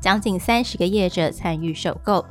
[0.00, 2.24] 将近三十个业者参与首购，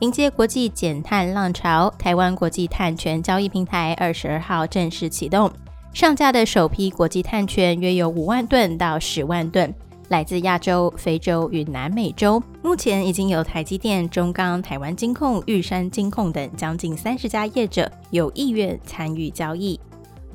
[0.00, 1.92] 迎接国际减碳浪潮。
[1.98, 5.50] 台湾国际碳权交易平台二十二号正式启动，
[5.92, 9.74] 上架的首批国际碳权约有五万吨到十万吨，
[10.08, 12.42] 来自亚洲、非洲与南美洲。
[12.62, 19.80] 目前已经有台积电、中钢、台湾金控、玉山金控等将近三十家业者有意愿参与交易。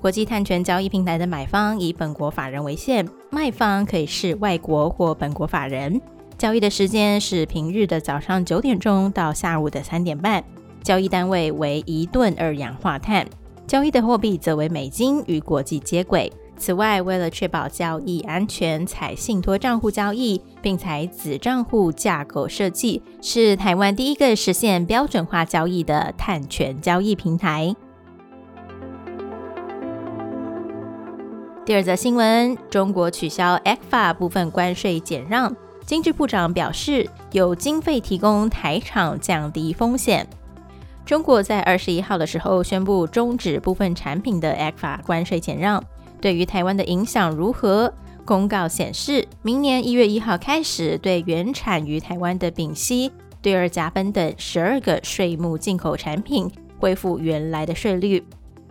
[0.01, 6.01] 国际碳权交易平台的买方以本国法人为限，卖方可以是外国或本国法人。
[6.39, 10.41] 交易的时间是平日的早上九点钟到下午的三点半，
[10.81, 13.27] 交易单位为一吨二氧化碳，
[13.67, 16.31] 交易的货币则为美金，与国际接轨。
[16.55, 27.75] 此外，为了确保交易安全，采信托账户交易，并采子账户架构设计，是台湾第一个实现标准化交易的碳权交易平台。
[31.65, 35.53] 第二则新闻：中国取消 ECFA 部分关税减让。
[35.89, 40.27] 经济部长表示，有经费提供台厂降低风险。
[41.03, 45.83] 中国在二十一号的时候宣布终止部分产品的 ECFA 关税减让，
[46.21, 47.91] 对于台湾的影响如何？
[48.23, 58.23] 公告显示，明年一月一号开始，对原产于台湾的丙烯、对二甲苯等十二个税目进口产品恢复原来的税率。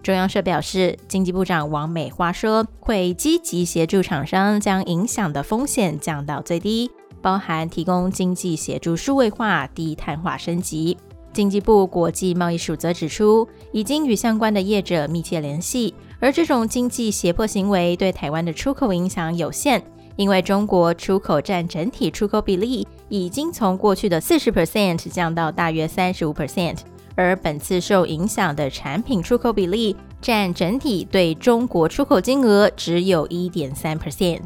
[0.05, 6.89] 中央社表示，经济部长王美花说，会积极协助厂商将影响的风险降到最低。
[7.21, 10.97] 包含提供经济协助数位化、低碳化升级。
[11.33, 19.81] 经济部国际贸易署则指出，已经与相关的业者密切联系，而这种经济胁迫行为对台湾的出口影响有限，
[20.17, 26.79] 因为中国出口占整体出口比例已经从过去的四十 percent 降到大约三十五 percent，
[27.15, 34.41] 而本次受影响的产品出口比例占整体对中国出口金额只有一点三 percent。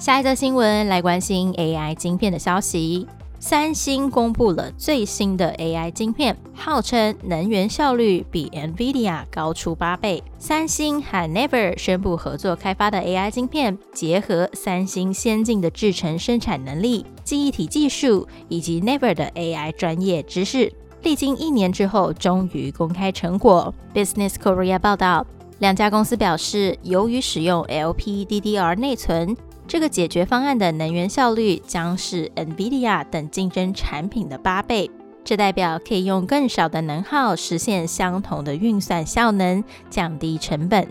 [0.00, 3.06] 下一则新闻来关心 AI 晶片的消息。
[3.38, 10.24] 三星公布了最新的 AI 晶片，号称能源效率比 NVIDIA 高出八倍。
[10.38, 20.72] 三星和 Never 宣布合作开发的 AI 晶片，结合三星先进的制程生产能力、记忆体技术以及 Never 的 AI 专业知识，
[21.02, 23.74] 历经一年之后，终于公开成果。
[23.92, 25.26] Business Korea 报道，
[25.58, 29.36] 两家公司表示，由于使用 LPDDR 内存。
[29.70, 34.90] 这个解决方案的能源效率将是 NVIDIA 等竞争产品的八倍，
[35.22, 40.88] 这代表可以用更少的能耗实现相同的运算效能，降低成本。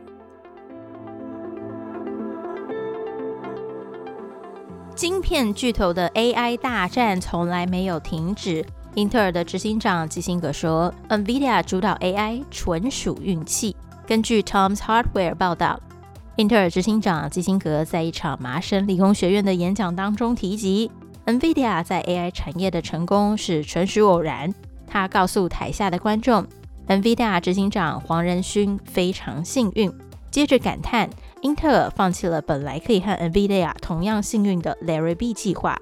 [4.95, 8.65] 晶片巨头的 AI 大战从来没有停止。
[8.95, 13.75] 英特尔的执行长基辛格说：“NVIDIA 主导 AI 纯属运气。”
[14.07, 15.77] 根据 Tom's Hardware 报道。
[16.39, 20.89] 英特尔执行长基辛格在一场麻省理工学院的演讲当中提及
[21.25, 24.55] ，NVIDIA 在 AI 产业的成功是纯属偶然。
[24.87, 26.47] 他告诉台下的观众
[26.87, 29.91] ，NVIDIA 执行长黄仁勋非常幸运。
[30.31, 31.09] 接着感叹，
[31.41, 35.77] 英特尔放弃了本来可以和 NVIDIA 同样幸运的 Larry B 计划。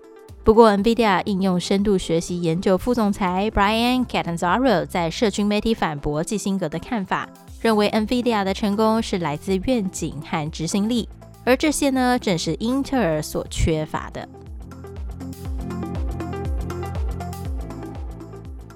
[0.48, 7.28] 不过，NVIDIA 应用深度学习研究副总裁 Brian Catanzaro 在社群媒体反驳基辛格的看法。
[7.60, 11.10] 认为 NVIDIA 的成功是来自愿景和执行力，
[11.44, 14.26] 而这些呢，正是英特尔所缺乏的。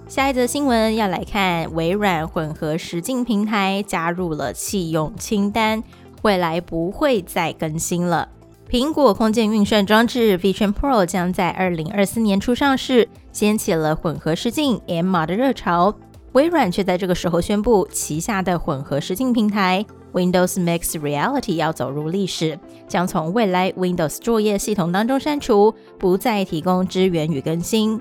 [0.10, 5.82] 下一则新闻要来看，微软混合实境平台加入了弃用清单，
[6.24, 8.28] 未来不会再更新了。
[8.72, 15.94] 苹果空间运算装置 Vision Pro 将在二零二四年初上市，掀起了混合实境 MR 的热潮。
[16.32, 22.58] 微软却在这个时候宣布，旗下的混合实境平台 Windows Mixed Reality 要走入历史，
[22.88, 28.00] 将从未来 Windows 作业系统当中删除，不再提供支援与更新。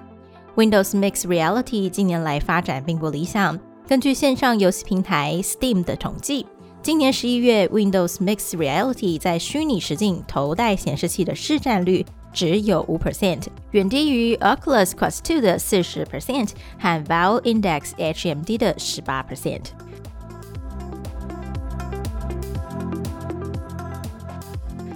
[0.55, 3.59] Windows Mixed Reality 近年来发展并不理想。
[3.89, 6.47] 根据线上游戏平台 Steam 的统计，
[6.83, 12.05] 今年十一月 Windows Mixed Reality 在虚拟实境头戴显示器的市占率。
[12.33, 13.43] 只有五 percent，
[13.73, 19.65] 远低于 Oculus Quest 2的四十 percent 和 Valve Index HMD 的十八 percent。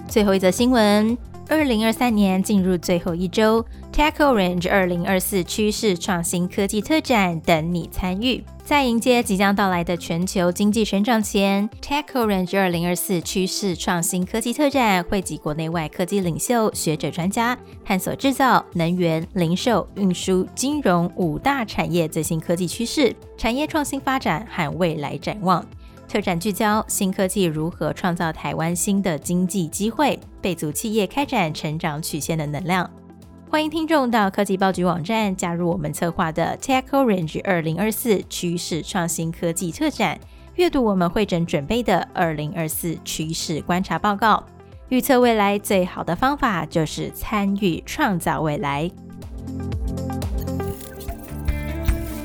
[0.07, 1.15] 最后一则新闻
[1.47, 3.63] 二零二三年进入最后一周
[3.93, 8.43] ，Tech Orange 二零二四趋势创新科技特展等你参与。
[8.63, 17.55] 在迎接即将到来的全球经济成长前，Tech Orange 二零二四趋势创新科技特展汇集国内外科技领袖、学者、专家，
[17.85, 25.63] 探索制造、能源、零售、运输、金融五大产业最新科技趋势、产业创新发展和未来展望。
[26.07, 32.87] 特展聚焦新科技如何创造台湾新的经济机会，备足企业开展成长曲线的能量。
[33.49, 40.19] 欢迎听众到科技报局网站加入我们策划的 Tech Orange 二零二四趋势创新科技特展，
[40.53, 44.43] 阅读我们会诊准备的二零二四趋势观察报告。
[44.89, 48.91] 预测未来最好的方法就是参与创造未来。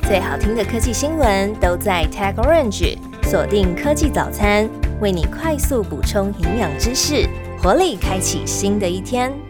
[0.03, 4.69] 最好听的科技新闻都在 Tech Orange，锁定科技早餐，
[5.01, 7.27] 为你快速补充营养知识，
[7.63, 9.50] 活力开启新的一天。